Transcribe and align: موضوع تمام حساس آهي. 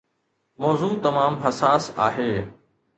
موضوع 0.59 0.93
تمام 1.03 1.33
حساس 1.43 1.99
آهي. 1.99 2.47